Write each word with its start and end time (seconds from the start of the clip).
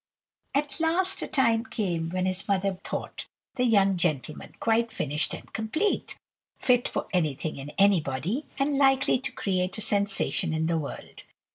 "At 0.55 0.79
last, 0.79 1.21
a 1.21 1.27
time 1.27 1.63
came 1.63 2.09
when 2.09 2.25
his 2.25 2.47
mother 2.47 2.79
thought 2.83 3.27
the 3.53 3.65
young 3.65 3.97
gentleman 3.97 4.55
quite 4.59 4.89
finished 4.89 5.31
and 5.35 5.53
complete; 5.53 6.17
fit 6.57 6.87
for 6.87 7.05
anything 7.13 7.59
and 7.59 7.71
anybody, 7.77 8.47
and 8.57 8.79
likely 8.79 9.19
to 9.19 9.31
create 9.31 9.77
a 9.77 9.81
sensation 9.81 10.55
in 10.55 10.65
the 10.65 10.79
world. 10.79 11.21